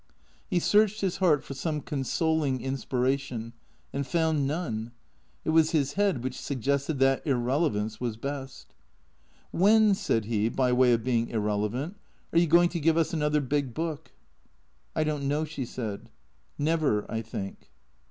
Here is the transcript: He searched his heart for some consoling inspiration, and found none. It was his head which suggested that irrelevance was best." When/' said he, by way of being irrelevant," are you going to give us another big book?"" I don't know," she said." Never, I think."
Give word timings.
He 0.49 0.57
searched 0.57 1.01
his 1.01 1.17
heart 1.17 1.43
for 1.43 1.53
some 1.53 1.79
consoling 1.79 2.59
inspiration, 2.59 3.53
and 3.93 4.03
found 4.07 4.47
none. 4.47 4.93
It 5.45 5.51
was 5.51 5.73
his 5.73 5.93
head 5.93 6.23
which 6.23 6.41
suggested 6.41 6.97
that 6.97 7.23
irrelevance 7.27 8.01
was 8.01 8.17
best." 8.17 8.73
When/' 9.53 9.95
said 9.95 10.25
he, 10.25 10.49
by 10.49 10.73
way 10.73 10.93
of 10.93 11.03
being 11.03 11.29
irrelevant," 11.29 11.97
are 12.33 12.39
you 12.39 12.47
going 12.47 12.69
to 12.69 12.79
give 12.79 12.97
us 12.97 13.13
another 13.13 13.41
big 13.41 13.75
book?"" 13.75 14.11
I 14.95 15.03
don't 15.03 15.27
know," 15.27 15.45
she 15.45 15.65
said." 15.65 16.09
Never, 16.71 17.05
I 17.07 17.21
think." 17.21 17.69